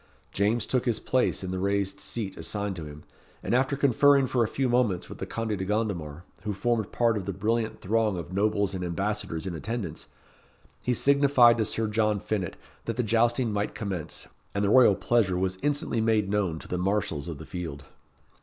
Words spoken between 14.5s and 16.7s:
and the royal pleasure was instantly made known to